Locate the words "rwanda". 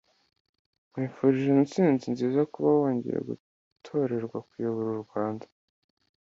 5.05-5.45